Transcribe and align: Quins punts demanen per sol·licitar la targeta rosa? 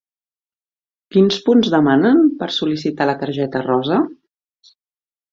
Quins 1.15 1.35
punts 1.49 1.67
demanen 1.73 2.21
per 2.39 2.47
sol·licitar 2.55 3.07
la 3.09 3.15
targeta 3.25 3.61
rosa? 3.67 3.99